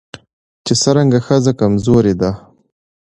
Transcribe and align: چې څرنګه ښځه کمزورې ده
چې 0.65 0.73
څرنګه 0.81 1.19
ښځه 1.27 1.51
کمزورې 1.59 2.13
ده 2.21 2.31